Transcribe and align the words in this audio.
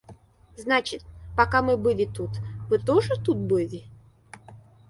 Значит, 0.57 1.03
пока 1.37 1.61
мы 1.61 1.77
были 1.77 2.05
тут, 2.05 2.31
вы 2.71 2.79
тоже 2.79 3.21
тут 3.23 3.37
были? 3.37 3.83